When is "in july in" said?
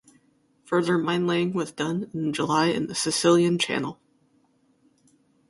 2.11-2.87